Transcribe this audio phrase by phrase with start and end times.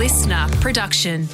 [0.00, 1.26] listener production.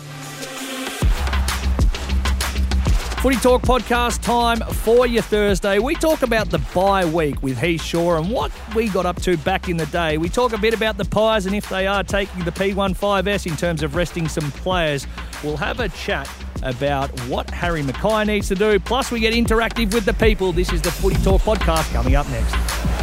[3.23, 5.79] Footy Talk podcast time for your Thursday.
[5.79, 9.37] We talk about the bye week with Heath Shaw and what we got up to
[9.37, 10.19] back in the day.
[10.19, 13.57] We talk a bit about the Pies and if they are taking the P15S in
[13.57, 15.07] terms of resting some players.
[15.45, 16.29] We'll have a chat
[16.65, 18.81] about what Harry McKay needs to do.
[18.81, 20.53] Plus, we get interactive with the people.
[20.53, 22.96] This is the Footy Talk podcast coming up next.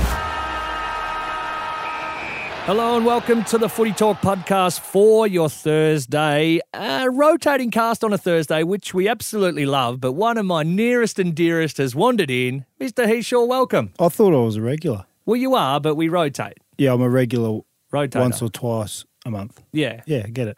[2.65, 6.61] Hello and welcome to the Footy Talk podcast for your Thursday.
[6.73, 11.19] A rotating cast on a Thursday, which we absolutely love, but one of my nearest
[11.19, 12.65] and dearest has wandered in.
[12.79, 13.05] Mr.
[13.07, 13.91] Heath Shaw, welcome.
[13.99, 15.05] I thought I was a regular.
[15.25, 16.57] Well, you are, but we rotate.
[16.77, 17.59] Yeah, I'm a regular
[17.91, 18.21] Rotator.
[18.21, 19.61] once or twice a month.
[19.73, 20.01] Yeah.
[20.05, 20.57] Yeah, get it.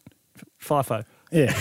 [0.61, 1.05] FIFO.
[1.31, 1.57] Yeah,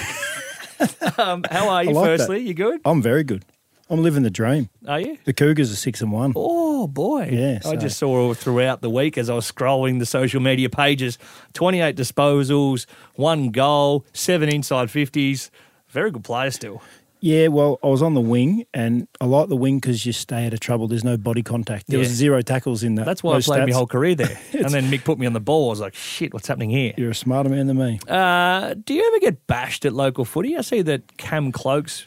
[1.19, 2.19] Um, how are you, like that.
[2.19, 2.41] firstly?
[2.41, 2.81] You good?
[2.85, 3.45] I'm very good.
[3.91, 4.71] I'm living the dream.
[4.87, 5.19] Are you?
[5.25, 6.33] The Cougars are six and one.
[6.37, 7.29] Oh boy!
[7.31, 11.19] Yeah, I just saw throughout the week as I was scrolling the social media pages.
[11.53, 15.51] Twenty-eight disposals, one goal, seven inside fifties.
[15.89, 16.83] Very good player still.
[17.21, 20.47] Yeah, well, I was on the wing, and I like the wing because you stay
[20.47, 20.89] out of trouble.
[20.89, 21.87] There's no body contact.
[21.87, 23.07] There was zero tackles in that.
[23.07, 24.39] That's why I played my whole career there.
[24.53, 25.69] and then Mick put me on the ball.
[25.69, 26.93] I was like, shit, what's happening here?
[26.99, 27.99] You're a smarter man than me.
[28.07, 30.55] Uh, do you ever get bashed at local footy?
[30.55, 32.07] I see that Cam Cloak's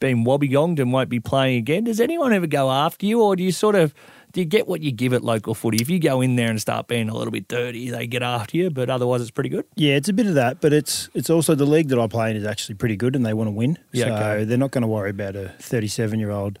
[0.00, 1.84] been wobbegonged and won't be playing again.
[1.84, 3.94] Does anyone ever go after you, or do you sort of
[4.36, 5.78] you get what you give at local footy?
[5.80, 8.56] If you go in there and start being a little bit dirty, they get after
[8.56, 9.64] you, but otherwise it's pretty good.
[9.76, 12.30] Yeah, it's a bit of that, but it's it's also the league that I play
[12.30, 13.78] in is actually pretty good, and they want to win.
[13.92, 14.44] Yeah, so okay.
[14.44, 16.58] they're not going to worry about a 37 year old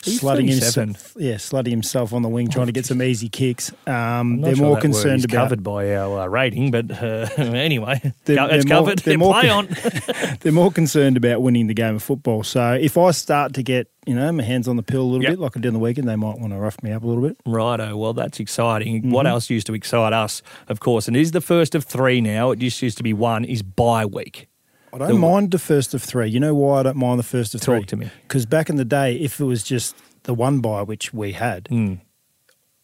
[0.00, 1.14] slutting himself.
[1.18, 3.72] Yeah, slutting himself on the wing, trying to get some easy kicks.
[3.86, 8.38] Um, they're sure more concerned about covered by our uh, rating, but uh, anyway, They're-
[8.50, 8.98] it's they're more- covered.
[9.00, 9.68] they're more Play on.
[10.40, 12.42] they're more concerned about winning the game of football.
[12.44, 15.22] So if I start to get, you know, my hands on the pill a little
[15.22, 15.32] Yep.
[15.32, 17.06] bit, like I did on the weekend, they might want to rough me up a
[17.06, 17.36] little bit.
[17.46, 19.02] Righto, well, that's exciting.
[19.02, 19.10] Mm-hmm.
[19.10, 22.20] What else used to excite us, of course, and it is the first of three
[22.20, 22.50] now.
[22.50, 24.48] It just used to be one, is bye week.
[24.92, 26.28] I don't The- mind the first of three.
[26.28, 27.84] You know why I don't mind the first of Talk three?
[27.84, 28.10] to me.
[28.22, 31.64] Because back in the day, if it was just the one bye, which we had,
[31.64, 32.00] Mm.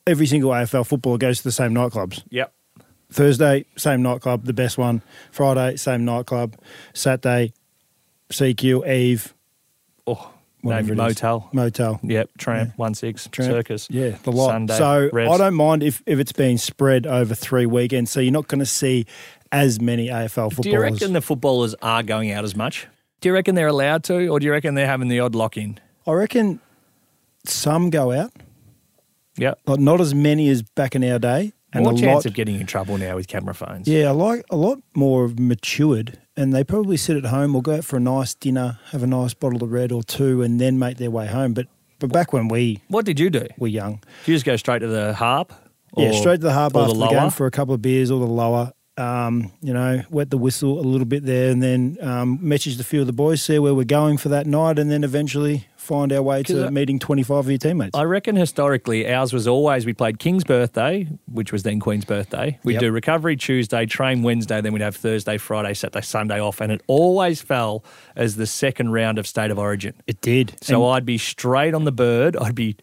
[0.07, 2.23] every single AFL footballer goes to the same nightclubs.
[2.29, 2.53] Yep.
[3.11, 5.01] Thursday, same nightclub, the best one.
[5.31, 6.57] Friday, same nightclub.
[6.93, 7.53] Saturday,
[8.31, 9.33] CQ, Eve,
[10.07, 10.34] Oh,
[10.65, 11.17] Whatever maybe it is.
[11.23, 11.49] motel.
[11.53, 12.01] motel.
[12.03, 13.53] Yep, tramp, one six, Tramp.
[13.53, 13.87] circus.
[13.91, 14.49] Yeah, the lot.
[14.51, 15.31] Sunday, so Revs.
[15.33, 18.11] I don't mind if, if it's being spread over three weekends.
[18.11, 19.07] So you're not going to see
[19.53, 20.63] as many AFL footballers.
[20.63, 22.87] Do you reckon the footballers are going out as much?
[23.21, 25.57] Do you reckon they're allowed to, or do you reckon they're having the odd lock
[25.57, 25.79] in?
[26.07, 26.61] I reckon
[27.45, 28.33] some go out,
[29.37, 29.61] Yep.
[29.65, 31.53] but not as many as back in our day.
[31.73, 33.89] And More a chance lot, of getting in trouble now with camera phones.
[33.89, 37.77] yeah, I like a lot more matured, and they probably sit at home or go
[37.77, 40.79] out for a nice dinner, have a nice bottle of red or two, and then
[40.79, 41.55] make their way home.
[41.55, 41.67] But
[41.99, 43.41] but back when we What did you do?
[43.41, 45.53] We were young, Did you just go straight to the harp?
[45.97, 48.19] yeah, straight to the harp after the the, game for a couple of beers or
[48.21, 48.73] the lower.
[48.97, 52.85] Um, you know, wet the whistle a little bit there, and then um, message a
[52.85, 56.13] few of the boys, see where we're going for that night, and then eventually find
[56.13, 57.97] our way to I- meeting twenty five of your teammates.
[57.97, 62.59] I reckon historically ours was always we played King's birthday, which was then Queen's birthday.
[62.65, 62.81] We'd Yep.
[62.81, 66.83] do recovery Tuesday, train Wednesday, then we'd have Thursday, Friday, Saturday, Sunday off, and it
[66.87, 67.85] always fell
[68.17, 69.95] as the second round of State of Origin.
[70.07, 70.55] it did.
[70.61, 72.37] So And- I'd be straight on the bird.
[72.37, 72.77] I'd be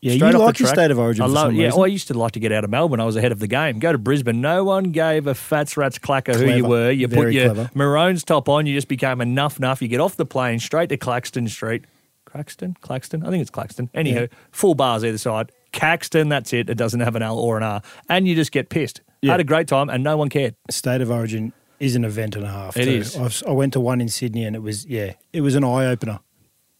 [0.00, 0.68] Yeah, straight you like your.
[0.68, 1.68] State of Origin I for love, yeah.
[1.68, 3.00] Well, I used to like to get out of Melbourne.
[3.00, 3.78] I was ahead of the game.
[3.78, 4.40] Go to Brisbane.
[4.40, 6.90] No one gave a fats rats clacker who you were.
[6.90, 7.70] You put your clever.
[7.74, 8.64] maroons top on.
[8.66, 9.82] You just became a nuff nuff.
[9.82, 11.84] You get off the plane straight to Claxton Street.
[12.24, 13.24] Claxton, Claxton.
[13.24, 13.90] I think it's Claxton.
[13.94, 14.26] Anyhow, Yeah.
[14.52, 15.52] full bars either side.
[15.72, 16.28] Caxton.
[16.28, 16.68] That's it.
[16.70, 19.00] It doesn't have an L or an R, and you just get pissed.
[19.22, 19.32] Yeah.
[19.32, 20.54] Had a great time, and no one cared.
[20.70, 22.76] State of Origin is an event and a half.
[22.76, 22.90] It too.
[22.90, 23.42] is.
[23.46, 26.20] I went to one in Sydney, and it was yeah, it was an eye opener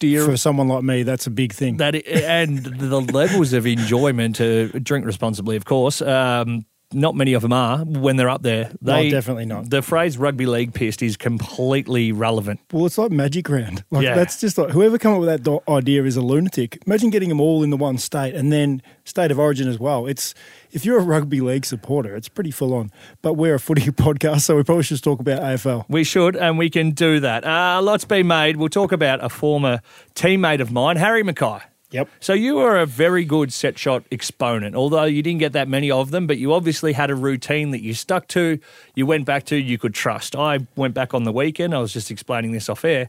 [0.05, 1.03] you for someone like me.
[1.03, 1.79] That's a big thing.
[1.79, 6.03] that and the levels of enjoyment to drink responsibly, of course.
[6.03, 8.71] Um, not many of them are when they're up there.
[8.81, 9.69] No, They definitely not.
[9.71, 12.61] The phrase "rugby league pissed" is completely relevant.
[12.73, 13.83] Well, it's like magic round.
[13.91, 14.15] Like Yeah.
[14.15, 16.79] that's just like whoever come up with that do- idea is a lunatic.
[16.87, 20.07] Imagine getting them all in the one state and then state of origin as well.
[20.07, 20.35] It's
[20.73, 22.91] if you're a rugby league supporter, it's pretty full on.
[23.23, 25.85] But we're a footy podcast, so we probably should talk about AFL.
[25.89, 27.45] We should, and we can do that.
[27.45, 28.57] A Uh, lots been made.
[28.57, 29.81] We'll talk about a former
[30.15, 31.63] teammate of mine, Harry McKay.
[31.95, 32.09] Yep.
[32.21, 35.91] So you were a very good set shot exponent, although you didn't get that many
[35.91, 38.59] of them, but you obviously had a routine that you stuck to,
[38.95, 40.35] you went back to, you could trust.
[40.35, 43.09] I went back on the weekend, I was just explaining this off air.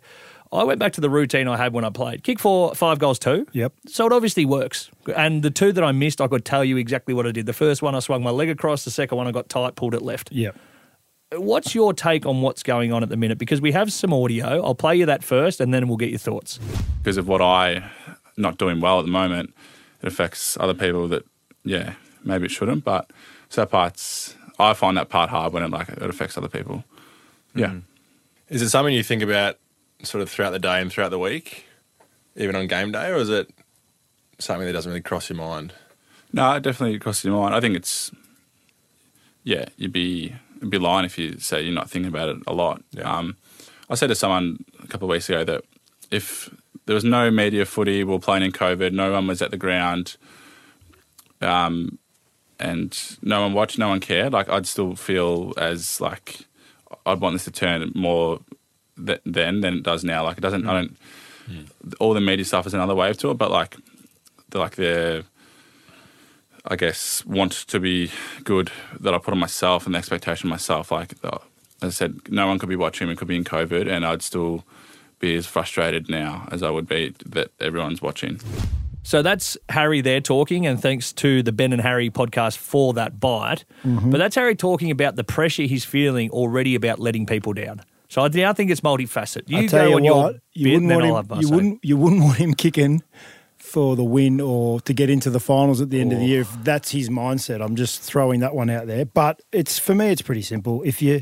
[0.53, 2.23] I went back to the routine I had when I played.
[2.23, 3.47] Kick four, five goals, two.
[3.53, 3.73] Yep.
[3.87, 4.91] So it obviously works.
[5.15, 7.47] And the two that I missed, I could tell you exactly what I did.
[7.47, 8.85] The first one, I swung my leg across.
[8.85, 10.31] The second one, I got tight, pulled it left.
[10.31, 10.55] Yep.
[11.33, 13.39] What's your take on what's going on at the minute?
[13.39, 14.63] Because we have some audio.
[14.63, 16.59] I'll play you that first, and then we'll get your thoughts.
[16.99, 17.89] because of what I
[18.37, 19.53] not doing well at the moment,
[20.01, 21.25] it affects other people that
[21.63, 21.93] yeah
[22.23, 22.83] maybe it shouldn't.
[22.83, 23.09] But
[23.49, 26.83] so that part's I find that part hard when it like it affects other people.
[27.53, 27.75] Yeah.
[28.49, 29.57] Is it something you think about
[30.03, 31.65] sort of throughout the day and throughout the week,
[32.35, 33.49] even on game day, or is it
[34.39, 35.73] something that doesn't really cross your mind?
[36.31, 37.55] No, it definitely crosses your mind.
[37.55, 38.11] I think it's
[39.43, 42.53] yeah, you'd be you'd be lying if you say you're not thinking about it a
[42.53, 42.83] lot.
[42.91, 43.09] Yeah.
[43.09, 43.37] Um,
[43.89, 45.63] I said to someone a couple of weeks ago that
[46.11, 46.49] if
[46.85, 49.57] there was no media footy, we were playing in COVID, no one was at the
[49.57, 50.17] ground,
[51.41, 51.97] um,
[52.59, 54.33] and no one watched, no one cared.
[54.33, 56.45] Like I'd still feel as like
[57.05, 58.39] I'd want this to turn more
[59.03, 60.23] th- then than it does now.
[60.23, 60.67] Like it doesn't.
[60.67, 60.97] I don't.
[61.99, 63.75] All the media stuff is another wave to it, but like,
[64.49, 65.25] the, like the,
[66.65, 68.09] I guess, want to be
[68.43, 70.91] good that I put on myself and the expectation of myself.
[70.91, 71.39] Like the,
[71.83, 73.07] as I said, no one could be watching.
[73.07, 74.65] We could be in COVID, and I'd still
[75.19, 78.39] be as frustrated now as I would be that everyone's watching.
[79.03, 83.19] So that's Harry there talking, and thanks to the Ben and Harry podcast for that
[83.19, 83.63] bite.
[83.83, 84.09] Mm-hmm.
[84.09, 87.81] But that's Harry talking about the pressure he's feeling already about letting people down.
[88.09, 89.43] So I now think it's multifaceted.
[89.47, 91.09] You I tell go you on your what, you bit, wouldn't and then want I'll
[91.09, 91.15] him.
[91.15, 91.55] have my You say.
[91.55, 91.79] wouldn't.
[91.85, 93.03] You wouldn't want him kicking
[93.57, 96.41] for the win or to get into the finals at the end of the year
[96.41, 97.63] if that's his mindset.
[97.63, 99.05] I'm just throwing that one out there.
[99.05, 100.81] But it's for me, it's pretty simple.
[100.83, 101.21] If you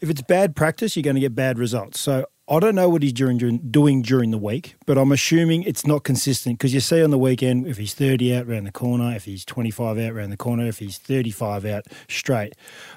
[0.00, 2.00] if it's bad practice, you're going to get bad results.
[2.00, 5.62] So I don't know what he's during, during, doing during the week, but I'm assuming
[5.62, 8.72] it's not consistent because you see on the weekend if he's 30 out around the
[8.72, 12.52] corner, if he's 25 out around the corner, if he's 35 out straight.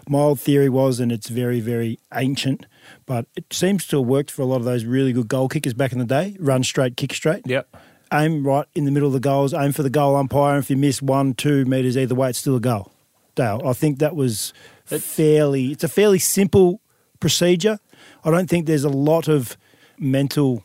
[0.09, 2.65] My old theory was, and it's very, very ancient,
[3.05, 5.73] but it seems to have worked for a lot of those really good goal kickers
[5.73, 7.73] back in the day run straight, kick straight Yep.
[8.11, 10.55] aim right in the middle of the goals, aim for the goal umpire.
[10.55, 12.91] And if you miss one, two metres either way, it's still a goal.
[13.35, 14.51] Dale, I think that was
[14.85, 15.67] fairly.
[15.71, 16.81] It's a fairly simple
[17.21, 17.79] procedure.
[18.23, 19.57] I don't think there's a lot of
[19.97, 20.63] mental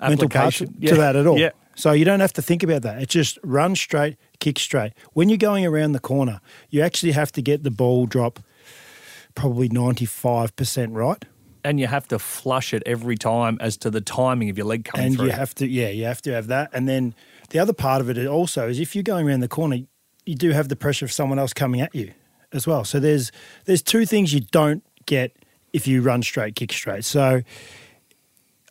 [0.00, 0.80] mental Application.
[0.80, 1.38] to that at all.
[1.38, 1.50] Yeah.
[1.74, 3.00] So you don't have to think about that.
[3.00, 4.92] It's just run straight, kick straight.
[5.12, 8.40] When you're going around the corner, you actually have to get the ball drop
[9.34, 11.24] probably 95% right.
[11.64, 14.84] And you have to flush it every time as to the timing of your leg
[14.84, 15.26] coming and through.
[15.26, 17.14] you have to yeah you have to have that and then
[17.50, 19.76] the other part of it also is if you're going around the corner
[20.26, 22.12] you do have the pressure of someone else coming at you
[22.52, 23.30] as well so there's
[23.66, 25.36] there's two things you don't get
[25.72, 27.04] if you run straight kick straight.
[27.04, 27.42] So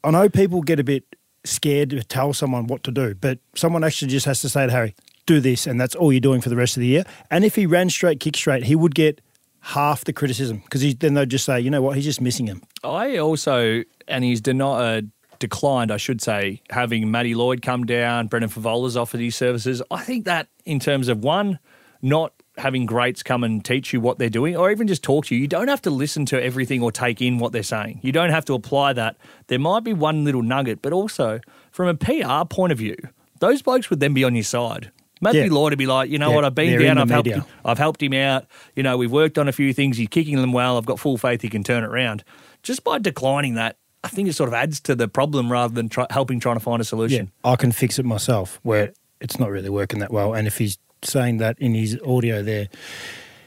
[0.04, 1.04] i know people get a bit
[1.44, 4.72] scared to tell someone what to do but someone actually just has to say to
[4.72, 4.96] harry
[5.26, 7.04] do this and that's all you're doing for the rest of the year.
[7.30, 9.22] And if he ran straight kick straight he would get
[9.62, 11.96] half the criticism because then they'd just say you know what?
[11.96, 12.62] He's just missing him.
[12.84, 15.08] I also, and he's denied, uh,
[15.40, 19.82] declined, I should say, having Matty Lloyd come down, Brendan Fevola's offered his services.
[19.92, 21.60] I think that in terms of one,
[22.02, 25.36] not having greats come and teach you what they're doing or even just talk to
[25.36, 28.00] you, you don't have to listen to everything or take in what they're saying.
[28.02, 29.18] You don't have to apply that.
[29.48, 31.40] There might be one little nugget, but also
[31.72, 32.96] from a PR point of view,
[33.40, 34.92] those blokes would then be on your side.
[35.20, 35.48] Matthew Yeah.
[35.52, 37.46] Lloyd would be like, you know Yeah, what, I've been down, I've helped, media.
[37.64, 38.46] I've helped him out.
[38.76, 39.98] You know, we've worked on a few things.
[39.98, 40.78] He's kicking them well.
[40.78, 42.24] I've got full faith he can turn it around.
[42.64, 45.90] Just by declining that, I think it sort of adds to the problem rather than
[45.90, 47.14] try, helping trying to find a solution.
[47.14, 47.32] Yeah, solution.
[47.44, 50.34] I can fix it myself where it's not really working that well.
[50.34, 52.68] And if he's saying that in his audio there,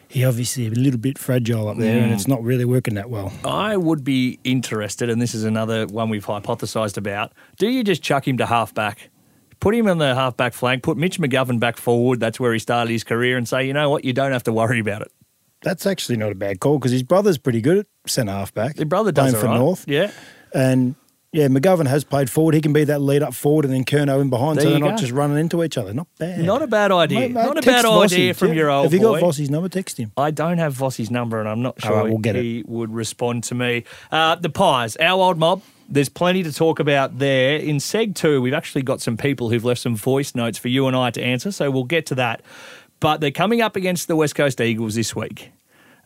[0.08, 2.14] he obviously a little bit fragile up there and mm.
[2.14, 3.32] it's not really working that well.
[3.44, 7.32] I would be interested, and this is another one we've hypothesised about.
[7.58, 9.10] Do you just chuck him to halfback?
[9.60, 12.92] Put him on the halfback flank, put Mitch McGovern back forward, that's where he started
[12.92, 15.10] his career, and say, you know what, you don't have to worry about it.
[15.62, 18.76] That's actually not a bad call because his brother's pretty good at centre halfback.
[18.76, 19.58] Your brother does playing for right.
[19.58, 19.84] North.
[19.88, 20.10] Yeah.
[20.52, 20.94] And
[21.34, 22.54] yeah, McGovern has played forward.
[22.54, 24.78] He can be that lead up forward and then Curnow in behind There so they're
[24.78, 25.92] not just running into each other.
[25.92, 26.38] Not bad.
[26.38, 27.18] Not a bad idea.
[27.18, 28.54] Mate, mate, Not a bad Vossi, idea from yeah.
[28.54, 29.18] your old Have you boy.
[29.18, 29.68] got Vossi's number?
[29.68, 30.12] Text him.
[30.16, 33.42] I don't have Vossi's number, and I'm not sure right, we'll get he would respond
[33.44, 33.82] to me.
[34.12, 35.62] Uh, the Pies, our old mob.
[35.88, 37.56] There's plenty to talk about there.
[37.56, 40.86] In Seg 2, we've actually got some people who've left some voice notes for you
[40.86, 42.42] and I to answer, so we'll get to that.
[43.00, 45.50] But they're coming up against the West Coast Eagles this week.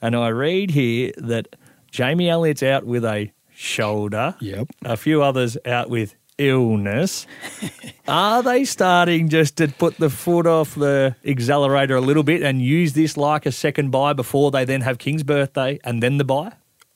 [0.01, 1.55] And I read here that
[1.91, 4.37] Jamie Elliott's out with a shoulder.
[4.41, 4.69] Yep.
[4.85, 7.27] A few others out with illness.
[8.09, 12.63] Are they starting just to put the foot off the accelerator a little bit and
[12.63, 16.25] use this like a second bye before they then have King's birthday and then the
[16.25, 16.53] bye?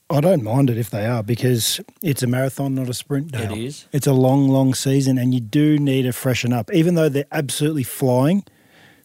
[0.08, 3.34] I don't mind it if they are because it's a marathon, not a sprint.
[3.34, 3.58] It Dale.
[3.58, 3.88] is.
[3.92, 6.70] It's a long, long season, and you do need to freshen up.
[6.72, 8.44] Even though they're absolutely flying,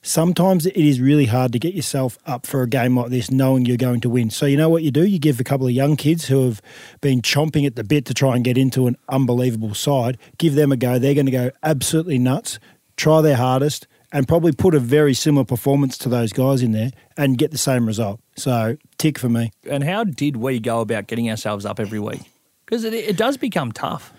[0.08, 3.66] sometimes it is really hard to get yourself up for a game like this knowing
[3.66, 4.30] you're going to win.
[4.30, 5.06] So, you know what you do?
[5.06, 6.62] You give a couple of young kids who have
[7.02, 10.72] been chomping at the bit to try and get into an unbelievable side, give them
[10.72, 10.98] a go.
[10.98, 12.60] They're going to go absolutely nuts,
[12.96, 16.92] try their hardest, and probably put a very similar performance to those guys in there
[17.18, 18.22] and get the same result.
[18.38, 19.52] So, tick for me.
[19.70, 22.22] And how did we go about getting ourselves up every week?
[22.66, 24.14] Because it, it does become tough.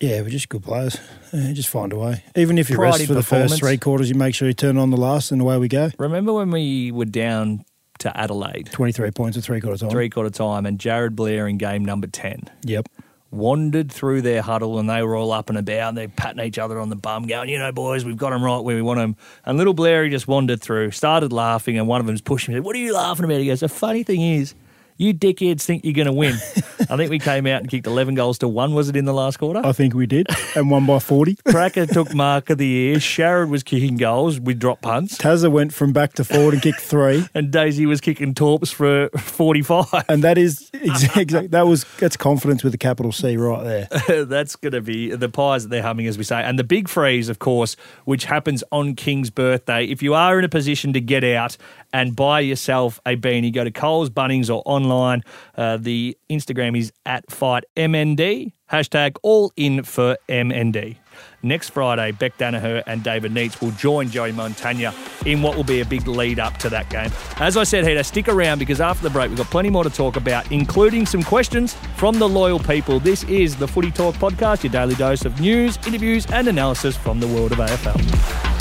[0.00, 0.98] Yeah, we're just good players.
[1.32, 2.24] Yeah, just find a way.
[2.36, 4.76] Even if you Pride rest for the first three quarters, you make sure you turn
[4.76, 5.90] on the last, and away we go.
[5.98, 7.64] Remember when we were down
[8.00, 9.90] to Adelaide, 23 points at three quarter time.
[9.90, 12.88] three quarter time, and Jarryd Blair in game number 10 Yep.
[13.30, 16.58] wandered through their huddle and they were all up and about and they're patting each
[16.58, 18.98] other on the bum, going, you know, boys, we've got them right where we want
[18.98, 19.16] them.
[19.44, 22.60] And little Blair, he just wandered through, started laughing, and one of them's pushing me.
[22.60, 23.38] What are you laughing about?
[23.40, 24.54] He goes, the funny thing is,
[24.96, 26.34] you dickheads think you're going to win.
[26.90, 29.14] I think we came out and kicked 11 goals to one, was it, in the
[29.14, 29.60] last quarter?
[29.64, 30.26] I think we did.
[30.54, 31.36] And won by 40.
[31.48, 32.96] Cracker took mark of the year.
[32.96, 35.18] Sharrod was kicking goals with drop punts.
[35.18, 37.26] Tazza went from back to forward and kicked three.
[37.34, 40.04] And Daisy was kicking torps for 45.
[40.08, 44.24] And that is exactly that was that's confidence with a capital C right there.
[44.24, 46.42] That's going to be the pies that they're humming, as we say.
[46.42, 49.84] And the big freeze, of course, which happens on King's birthday.
[49.86, 51.56] If you are in a position to get out
[51.92, 55.22] and buy yourself a beanie, go to Coles, Bunnings, or online.
[55.56, 58.52] Uh, the Instagram is at FightMND.
[58.70, 60.96] Hashtag all in for MND.
[61.42, 64.94] Next Friday, Bec Daniher and David Neitz will join Joey Montagna
[65.26, 67.10] in what will be a big lead up to that game.
[67.36, 69.90] As I said, Heater, stick around because after the break, we've got plenty more to
[69.90, 72.98] talk about, including some questions from the loyal people.
[72.98, 77.20] This is the Footy Talk Podcast, your daily dose of news, interviews, and analysis from
[77.20, 78.53] the world of AFL.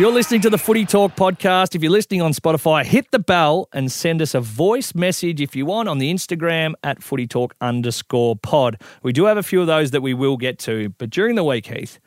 [0.00, 1.74] You're listening to the Footy Talk podcast.
[1.74, 5.54] If you're listening on Spotify, hit the bell and send us a voice message if
[5.54, 8.80] you want on the Instagram at Footy Talk underscore pod.
[9.02, 11.44] We do have a few of those that we will get to, but during the
[11.44, 11.98] week, Heath,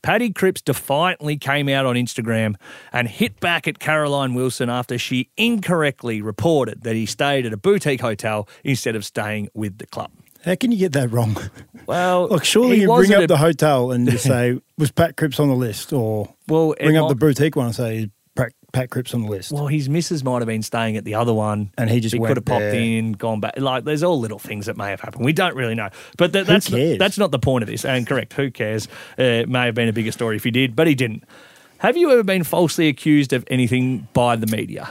[0.00, 2.54] Paddy Cripps defiantly came out on Instagram
[2.90, 7.58] and hit back at Caroline Wilson after she incorrectly reported that he stayed at a
[7.58, 10.10] boutique hotel instead of staying with the club.
[10.44, 11.36] How can you get that wrong?
[11.86, 15.38] Well, Look, surely you bring up a- the hotel and you say, was Pat Cripps
[15.38, 15.92] on the list?
[15.92, 19.14] Or Well, it bring up might- the boutique one and say, is Pat, Pat Cripps
[19.14, 19.52] on the list?
[19.52, 22.18] Well, his missus might have been staying at the other one, And he just he
[22.18, 22.74] could have popped there.
[22.74, 23.54] in, gone back.
[23.58, 25.24] Like, there's all little things that may have happened.
[25.24, 26.98] We don't really know, but that, that's cares?
[26.98, 27.84] that's not the point of this.
[27.84, 28.88] And correct, who cares?
[29.18, 31.24] Uh, it may have been a bigger story if he did, but he didn't.
[31.78, 34.90] Have you ever been falsely accused of anything by the media?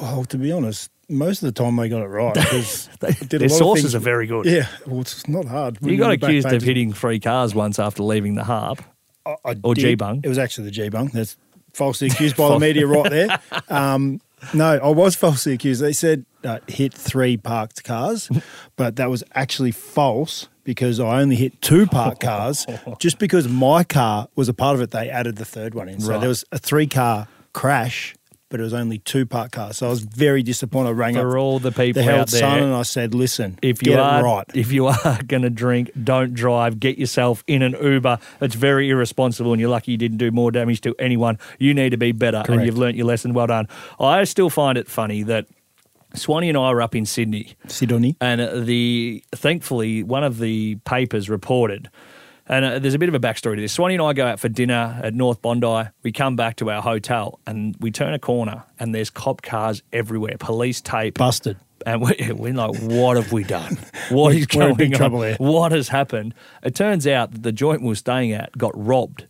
[0.00, 3.12] Well, to be honest, most of the time they got it right because They- I
[3.12, 4.46] did a their sources things- are very good.
[4.46, 5.78] Yeah, well, it's not hard.
[5.82, 8.82] You got On the back accused of hitting three cars once after leaving the harp.
[9.26, 9.80] I, I or did.
[9.82, 10.20] G-bung.
[10.22, 11.08] It was actually the G bung.
[11.08, 11.36] That's
[11.72, 13.38] falsely accused by the media right there.
[13.68, 14.20] Um,
[14.52, 15.80] no, I was falsely accused.
[15.80, 18.28] They said uh, hit three parked cars,
[18.76, 22.66] but that was actually false because I only hit two parked cars.
[22.98, 26.00] Just because my car was a part of it, they added the third one in.
[26.00, 26.20] So Right.
[26.20, 28.14] there was a three car crash.
[28.54, 30.90] But it was only two part cars, so I was very disappointed.
[30.90, 33.84] I rang For up all the people the out there, and I said, "Listen, if
[33.84, 36.78] you are right." if you are going to drink, don't drive.
[36.78, 38.20] Get yourself in an Uber.
[38.40, 41.40] It's very irresponsible, and you're lucky you didn't do more damage to anyone.
[41.58, 43.34] You need to be better, and you've learnt your lesson.
[43.34, 43.66] Well done.
[43.98, 45.48] I still find it funny that
[46.14, 48.14] Swanee and I were up in Sydney, Sidonie.
[48.20, 51.90] and the thankfully one of the papers reported.
[52.46, 53.72] And uh, there's a bit of a backstory to this.
[53.72, 55.88] Swanee and I go out for dinner at North Bondi.
[56.02, 59.82] We come back to our hotel and we turn a corner and there's cop cars
[59.92, 61.56] everywhere, police tape, busted.
[61.86, 63.78] and we, we're like, what have we done?
[64.10, 65.34] What is We're in going on?
[65.38, 66.34] What has happened?
[66.62, 69.26] It turns out that the joint we were staying at got robbed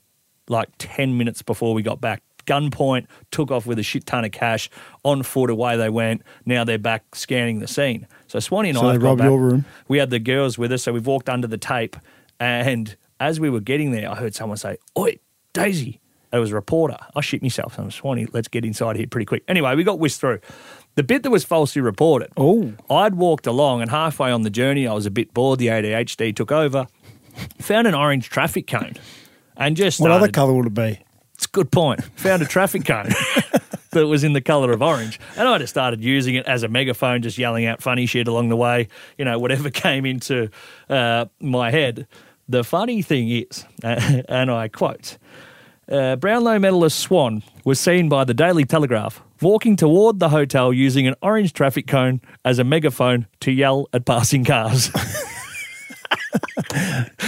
[0.48, 2.22] like 10 minutes before we got back.
[2.46, 4.68] Gunpoint, took off with a shit ton of cash.
[5.04, 6.22] On foot, away they went.
[6.44, 8.06] Now they're back scanning the scene.
[8.26, 9.26] So Swanee and So I they robbed back.
[9.28, 9.64] your room?
[9.86, 11.96] We had the girls with us, so we've walked under the tape.
[12.40, 15.18] And as we were getting there, I heard someone say, Oi,
[15.52, 16.00] Daisy.
[16.32, 16.96] It was a reporter.
[17.14, 17.78] I shit myself.
[17.78, 19.44] I'm Swanee, let's get inside here pretty quick.
[19.46, 20.40] Anyway, we got whisked through.
[20.96, 22.72] The bit that was falsely reported, Oh.
[22.90, 25.60] I'd walked along and halfway on the journey, I was a bit bored.
[25.60, 26.88] The ADHD took over.
[27.60, 28.94] Found an orange traffic cone
[29.56, 30.98] and just What other colour would it be?
[31.34, 32.02] it's a good point.
[32.16, 33.10] Found a traffic cone
[33.92, 35.20] that was in the colour of orange.
[35.36, 38.48] And I just started using it as a megaphone, just yelling out funny shit along
[38.48, 40.48] the way, you know, whatever came into
[40.88, 42.06] uh, my head.
[42.48, 45.18] The funny thing is, and I quote,
[45.90, 51.06] uh, Brownlow medalist Swan was seen by the Daily Telegraph walking toward the hotel using
[51.06, 54.90] an orange traffic cone as a megaphone to yell at passing cars.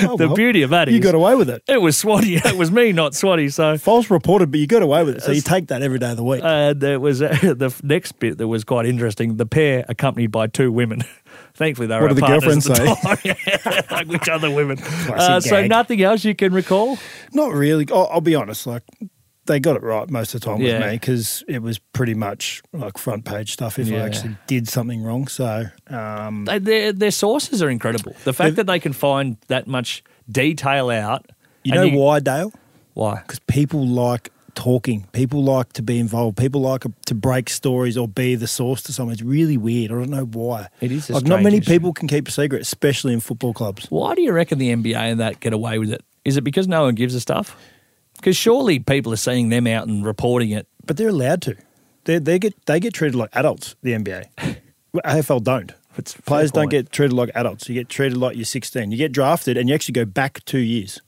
[0.02, 1.62] Oh, the well, beauty of that is you got away with it.
[1.66, 2.36] it was Swanee.
[2.44, 3.48] It was me, not Swanee.
[3.48, 5.22] So False reported, but you got away with it.
[5.22, 6.42] So you take that every day of the week.
[6.44, 9.36] And there was uh, the next bit that was quite interesting.
[9.36, 11.02] The pair accompanied by two women.
[11.56, 13.84] Thankfully, they were What our did the partners girlfriends at the time.
[13.90, 14.78] like which other women?
[15.08, 16.98] Uh, so nothing else you can recall?
[17.32, 17.86] Not really.
[17.90, 18.66] I'll, I'll be honest.
[18.66, 18.82] Like
[19.46, 20.78] they got it right most of the time Yeah.
[20.80, 23.78] with me because it was pretty much like front page stuff.
[23.78, 24.02] If Yeah.
[24.02, 28.14] I actually did something wrong, so um, They, their their sources are incredible.
[28.24, 31.26] The fact that they can find that much detail out.
[31.62, 32.52] you and know why, Dale?
[32.94, 33.20] Why?
[33.20, 35.06] Because people like talking.
[35.12, 36.36] People like to be involved.
[36.36, 39.12] People like to break stories or be the source to someone.
[39.12, 39.92] It's really weird.
[39.92, 40.68] I don't know why.
[40.80, 41.70] It is like not many issue.
[41.70, 43.86] people can keep a secret, especially in football clubs.
[43.90, 46.04] Why do you reckon the NBA and that get away with it?
[46.24, 47.56] Is it because no one gives a stuff?
[48.16, 50.66] Because surely people are seeing them out and reporting it.
[50.84, 51.56] But they're allowed to.
[52.04, 53.76] They they get they get treated like adults.
[53.82, 54.56] The NBA,
[54.94, 55.72] AFL don't.
[55.98, 57.68] It's Players don't get treated like adults.
[57.68, 58.90] You get treated like you're 16.
[58.90, 61.00] You get drafted and you actually go back two years.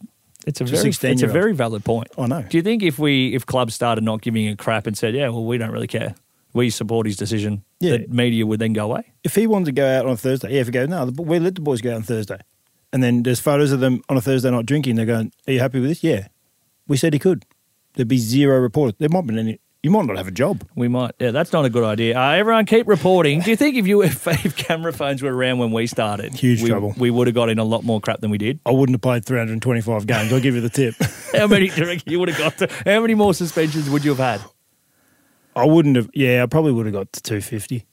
[0.49, 2.09] It's a very, it's a very valid point.
[2.17, 2.43] I know.
[2.43, 5.29] Do you think if we, if clubs started not giving a crap and said, yeah,
[5.29, 6.15] well, we don't really care,
[6.55, 7.99] we support his decision, Yeah.
[7.99, 9.03] the media would then go away?
[9.23, 11.23] If he wanted to go out on a Thursday, yeah, if he goes, no, the-
[11.23, 12.39] we let the boys go out on Thursday.
[12.93, 14.97] And then there's photos of them on a Thursday night drinking.
[14.97, 16.03] They're going, are you happy with this?
[16.03, 16.29] Yeah.
[16.87, 17.45] We said he could.
[17.95, 18.97] There'd be zero reported.
[18.99, 20.65] There might be any, you might not have a job.
[20.75, 21.13] We might.
[21.21, 22.19] Yeah, that's not a good idea.
[22.19, 23.41] Uh, everyone, keep reporting.
[23.41, 26.63] Do you think if you if, if camera phones were around when we started, Huge
[26.63, 26.95] we, trouble.
[26.99, 28.59] we would have got in a lot more crap than we did?
[28.67, 30.33] I wouldn't have played 325 games.
[30.33, 30.95] I'll give you the tip.
[31.33, 32.59] How many you you would have got?
[32.59, 34.51] To, how many more suspensions would you have had?
[35.55, 37.85] I wouldn't have, yeah, I probably would have got to 250.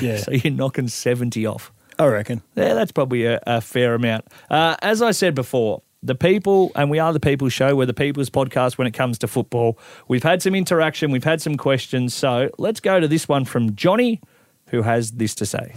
[0.00, 1.72] yeah, So you're knocking seventy off.
[1.98, 2.42] I reckon.
[2.56, 4.26] Yeah, that's probably a, a fair amount.
[4.50, 7.94] Uh, as I said before, the people, and we are the People's Show, we're the
[7.94, 9.78] People's Podcast when it comes to football.
[10.06, 12.12] We've had some interaction, we've had some questions.
[12.14, 14.20] So let's go to this one from Johnny,
[14.68, 15.74] who has this to say.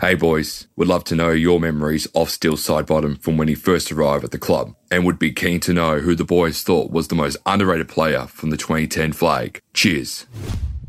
[0.00, 3.90] Hey boys, would love to know your memories of Steele Sidebottom from when he first
[3.90, 7.08] arrived at the club, and would be keen to know who the boys thought was
[7.08, 9.62] the most underrated player from the 2010 flag.
[9.72, 10.26] Cheers.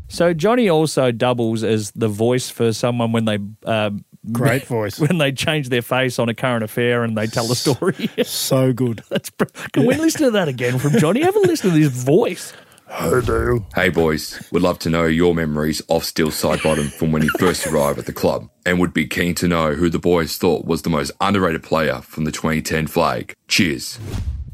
[0.08, 3.90] So Johnny also doubles as the voice for someone when they uh,
[4.32, 4.98] Great voice.
[4.98, 8.10] when they change their face on a current affair and they tell the story.
[8.24, 9.02] So good.
[9.08, 11.22] That's br- can we listen to that again from Johnny?
[11.22, 12.52] Have a listen to this voice.
[12.88, 13.66] Hey Dale.
[13.74, 17.66] Hey, boys, would love to know your memories of Steele Sidebottom from when he first
[17.66, 20.82] arrived at the club, and would be keen to know who the boys thought was
[20.82, 23.34] the most underrated player from the 2010 flag.
[23.48, 23.98] Cheers.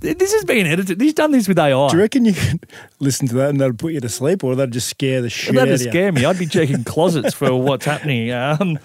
[0.00, 0.98] This is being edited.
[1.00, 1.88] He's done this with AI.
[1.88, 2.66] Do you reckon you could
[3.00, 5.54] listen to that and that'll put you to sleep, or that'll just scare the shit
[5.54, 5.90] That'd out of you?
[5.90, 6.24] scare me.
[6.24, 8.32] I'd be checking closets for what's happening.
[8.32, 8.78] Um,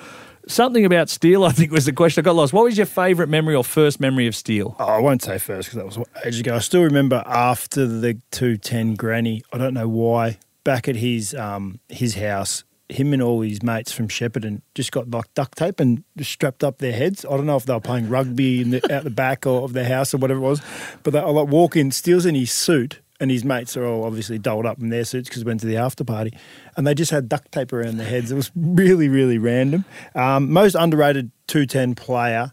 [0.47, 2.21] something about Steele, I think, was the question.
[2.21, 2.53] I got lost.
[2.53, 4.75] What was your favourite memory or first memory of Steele?
[4.79, 6.55] Oh, I won't say first because that was ages ago.
[6.55, 9.43] I still remember after the two ten granny.
[9.53, 10.39] I don't know why.
[10.63, 15.10] Back at his um his house, him and all his mates from Shepparton just got
[15.10, 17.25] like duct tape and strapped up their heads.
[17.25, 19.88] I don't know if they were playing rugby the, out the back or of their
[19.88, 20.62] house or whatever it was,
[21.03, 23.01] but they I like walk in, Steele's in his suit.
[23.19, 25.65] And his mates are all obviously doled up in their suits because we went to
[25.65, 26.38] the after party,
[26.75, 28.32] and they just had duct tape around their heads.
[28.32, 29.86] It was really, really random.
[30.13, 32.51] Um, most underrated two ten player,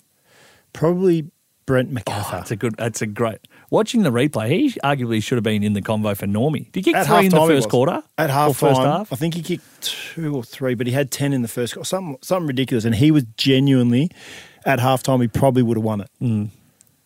[0.72, 1.30] probably
[1.66, 2.30] Brent McAfee.
[2.30, 2.76] That's a good.
[2.76, 3.38] That's a great.
[3.70, 6.70] Watching the replay, he arguably should have been in the convo for Normie.
[6.72, 8.02] Did he kick At three in the first quarter?
[8.16, 9.12] At Or half first time, half?
[9.12, 11.86] I think he kicked two or three, but he had ten in the first quarter.
[11.86, 12.84] Something, something ridiculous.
[12.84, 14.10] And he was genuinely
[14.64, 15.20] at halftime.
[15.20, 16.50] He probably would have won it.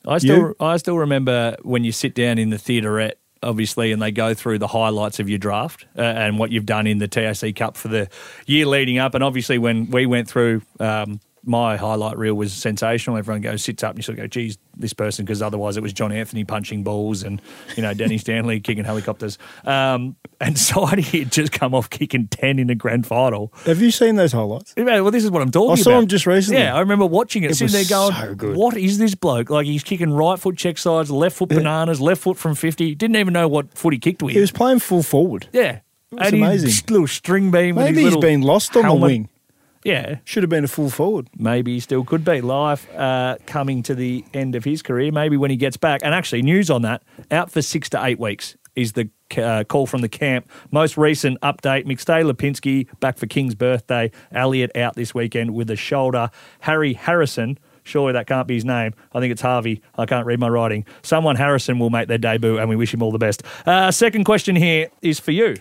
[0.07, 0.57] I still, You?
[0.61, 4.59] I still remember when you sit down in the theaterette, obviously, and they go through
[4.59, 7.89] the highlights of your draft uh, and what you've done in the TAC Cup for
[7.89, 8.09] the
[8.47, 9.15] year leading up.
[9.15, 13.17] And obviously, when we went through, um, my highlight reel was sensational.
[13.17, 15.83] Everyone goes, sits up, and you sort of go, geez, this person, because otherwise it
[15.83, 17.43] was John Anthony punching balls and,
[17.77, 19.39] you know, Danny Stanley kicking helicopters.
[19.65, 23.53] Um, and Sidey had just come off kicking 10 in a grand final.
[23.65, 24.75] Have you seen those highlights?
[24.77, 25.79] Yeah, Well, this is what I'm talking about.
[25.79, 25.85] I about.
[25.85, 26.61] saw him just recently.
[26.61, 28.57] Yeah, I remember watching it, It sitting there was going, so good.
[28.57, 29.51] "What is this bloke?
[29.51, 32.95] Like he's kicking right foot check sides, left foot bananas, left foot from fifty.
[32.95, 34.35] Didn't even know what foot he kicked with.
[34.35, 35.49] He was playing full forward.
[35.53, 35.81] yeah,
[36.13, 36.71] was and amazing.
[36.91, 37.75] Little string beam.
[37.75, 39.01] Maybe he's been lost on helmet.
[39.01, 39.29] the wing.
[39.85, 41.29] Yeah, Should have been a full forward.
[41.37, 42.41] maybe he still could be.
[42.41, 45.13] Life uh, coming to the end of his career.
[45.13, 46.01] Maybe when he gets back.
[46.05, 49.87] And actually, news on that: out for six to eight weeks is the uh, call
[49.87, 50.51] from the camp.
[50.73, 54.11] Most recent update: McStay Lipinski back for King's birthday.
[54.33, 56.31] Elliott out this weekend with a shoulder.
[56.61, 57.59] Harry Harrison.
[57.85, 58.93] Surely that can't be his name.
[59.15, 59.81] I think it's Harvey.
[59.97, 60.85] I can't read my writing.
[61.03, 63.43] Someone Harrison will make their debut, and we wish him all the best.
[63.65, 65.57] Uh, second question here is for you.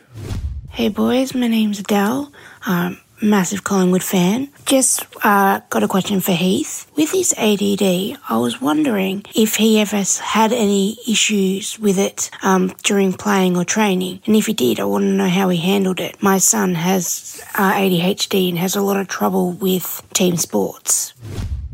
[0.71, 2.31] Hey boys, my name's Adele.
[2.65, 4.49] Um, massive Collingwood fan.
[4.65, 6.89] Just uh, got a question for Heath.
[6.95, 12.73] With his ADD, I was wondering if he ever had any issues with it um,
[12.83, 15.99] during playing or training, and if he did, I want to know how he handled
[15.99, 16.21] it.
[16.21, 21.13] My son has uh, ADHD and has a lot of trouble with team sports.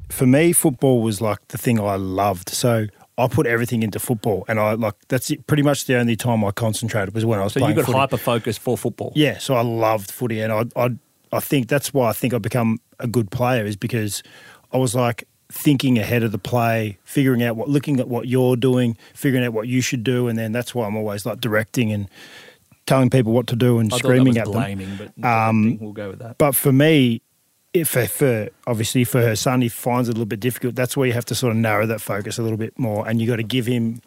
[0.10, 2.50] For me, football was like the thing I loved.
[2.50, 6.16] So I put everything into football, and I like that's it, pretty much the only
[6.16, 9.12] time I concentrated was when I was So you got hyper focus for football.
[9.16, 10.96] Yeah, so I loved footy, and I, I,
[11.34, 14.24] I think that's why I think I've become a good player is because
[14.72, 18.56] I was like thinking ahead of the play, figuring out what, looking at what you're
[18.56, 21.92] doing, figuring out what you should do, and then that's why I'm always like directing
[21.92, 22.10] and
[22.86, 24.62] telling people what to do and I screaming at was them.
[24.64, 26.38] blaming, but Um, we'll go with that.
[26.38, 27.22] But for me,
[27.74, 30.76] if for, for obviously for her son, he finds it a little bit difficult.
[30.76, 33.22] That's where you have to sort of narrow that focus a little bit more, and
[33.22, 34.02] you've got to give him,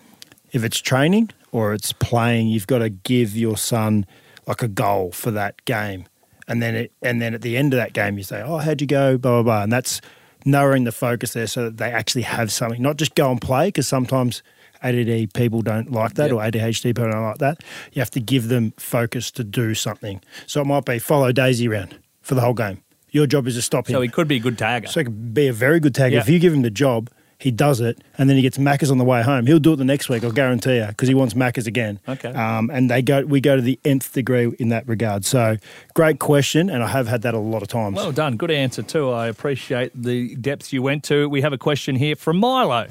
[0.53, 4.05] if it's training or it's playing, you've got to give your son
[4.47, 6.07] like a goal for that game,
[6.49, 8.81] and then it, and then at the end of that game, you say, "Oh, how'd
[8.81, 10.01] you go?" Blah blah blah, and that's
[10.45, 13.69] narrowing the focus there so that they actually have something, not just go and play
[13.69, 14.43] because sometimes.
[14.83, 16.33] ADD people don't like that, Yep.
[16.37, 17.63] or ADHD people don't like that.
[17.93, 20.21] You have to give them focus to do something.
[20.47, 22.83] So it might be follow Daisy around for the whole game.
[23.11, 23.95] Your job is to stop him.
[23.95, 24.87] So he could be a good tagger.
[24.87, 26.13] So he could be a very good tagger.
[26.13, 26.21] Yeah.
[26.21, 28.99] If you give him the job, he does it, and then he gets Maccas on
[28.99, 29.47] the way home.
[29.47, 32.01] He'll do it the next week, I'll guarantee you, because he wants Maccas again.
[32.09, 32.31] Okay.
[32.31, 35.25] Um, and they go, we go to the nth degree in that regard.
[35.25, 35.57] So
[35.95, 37.97] great question, and I have had that a lot of times.
[37.97, 38.37] Well done.
[38.37, 39.11] Good answer, too.
[39.11, 41.29] I appreciate the depths you went to.
[41.29, 42.87] We have a question here from Milo.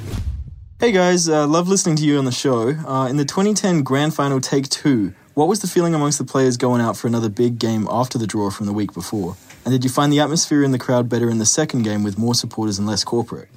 [0.77, 2.71] Hey guys, uh, love listening to you on the show.
[2.71, 6.57] Uh, in the 2010 Grand Final Take 2, what was the feeling amongst the players
[6.57, 9.37] going out for another big game after the draw from the week before?
[9.63, 12.17] And did you find the atmosphere in the crowd better in the second game with
[12.17, 13.47] more supporters and less corporate?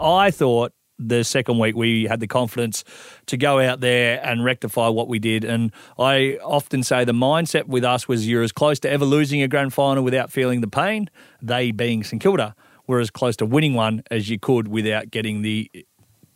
[0.00, 2.84] I thought the second week we had the confidence
[3.26, 5.44] to go out there and rectify what we did.
[5.44, 9.42] And I often say the mindset with us was you're as close to ever losing
[9.42, 11.08] a grand final without feeling the pain,
[11.40, 12.54] they being St Kilda,
[12.86, 15.70] were as close to winning one as you could without getting the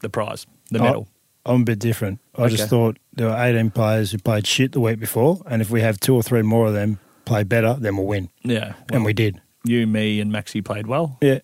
[0.00, 1.09] the prize, the medal.
[1.46, 2.20] I'm a bit different.
[2.37, 5.70] I just thought there were 18 players who played shit the week before, and if
[5.70, 8.31] we have two or three more of them play better, then we'll win.
[8.42, 8.74] Yeah.
[8.92, 9.40] and we did.
[9.64, 11.18] You, me, and Maxi played well.
[11.20, 11.40] Yeah.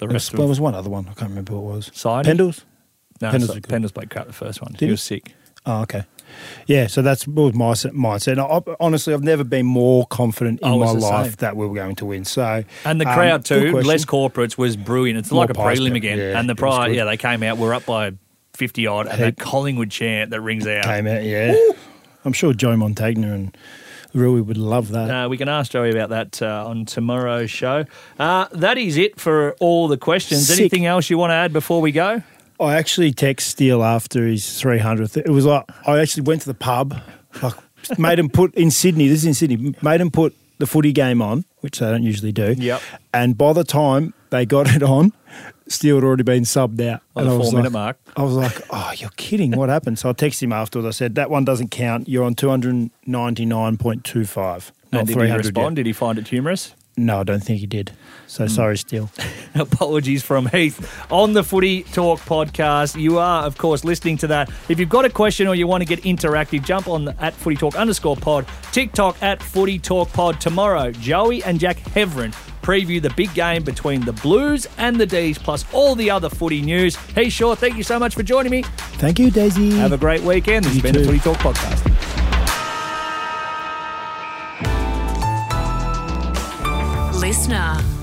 [0.00, 1.04] The There was, rest there was one other one.
[1.08, 1.90] I can't remember what it was.
[1.94, 2.30] Sidey?
[2.30, 2.64] Pendles?
[3.20, 3.54] no, Pendles so.
[3.60, 4.72] Pendles played crap the first one.
[4.72, 4.90] Did he he?
[4.92, 5.32] was sick.
[5.66, 6.04] Oh, okay.
[6.66, 8.38] Yeah, so that's was my mindset.
[8.38, 11.34] I, honestly, I've never been more confident in my life same.
[11.40, 12.24] that we were going to win.
[12.24, 15.18] So, And the um, crowd good too, less corporates was brilliant.
[15.18, 16.18] It's More like a prelim again.
[16.18, 16.96] yeah, and the it was prize, good.
[16.96, 17.58] yeah, they came out.
[17.58, 18.12] We're up by
[18.54, 20.84] fifty odd, and that Collingwood chant that rings out.
[20.84, 21.22] came out.
[21.24, 21.54] Yeah,
[22.24, 23.56] I'm sure Joe Montagna and
[24.14, 25.10] Rui would love that.
[25.10, 27.84] Uh, we can ask Joey about that uh, on tomorrow's show.
[28.18, 30.48] Uh, that is it for all the questions.
[30.48, 30.58] Sick.
[30.58, 32.22] Anything else you want to add before we go?
[32.60, 35.16] I actually text Steele after his 300th.
[35.16, 36.94] It was like I actually went to the pub,
[37.42, 37.54] like
[37.98, 39.08] made him put in Sydney.
[39.08, 39.74] This is in Sydney.
[39.80, 42.54] Made him put the footy game on, which they don't usually do.
[42.56, 42.82] Yep.
[43.14, 45.12] And by the time they got it on,
[45.70, 47.00] Steele had already been subbed out.
[47.14, 47.96] On and the I was four-minute like, mark.
[48.16, 49.52] I was like, "Oh, you're kidding!
[49.52, 50.86] What happened?" So I texted him afterwards.
[50.86, 52.08] I said, "That one doesn't count.
[52.08, 55.56] You're on 299.25, not and did he respond?
[55.56, 56.74] yet." Did he find it humorous?
[56.96, 57.92] No, I don't think he did.
[58.26, 58.50] So Hmm.
[58.52, 59.10] sorry, Steele.
[59.54, 60.78] Apologies from Heath
[61.10, 63.00] on the Footy Talk podcast.
[63.00, 64.50] You are, of course, listening to that.
[64.68, 67.32] If you've got a question or you want to get interactive, jump on the, at
[67.34, 70.40] Footy Talk underscore pod, TikTok at Footy Talk pod.
[70.40, 75.38] Tomorrow, Joey and Jack Heverin preview the big game between the Blues and the D's,
[75.38, 76.96] plus all the other footy news.
[76.96, 78.62] Hey, Shaw, thank you so much for joining me.
[78.98, 79.70] Thank you, Daisy.
[79.78, 80.66] Have a great weekend.
[80.66, 81.06] This has You been the too.
[81.06, 81.89] Footy Talk podcast.
[87.30, 87.99] listener.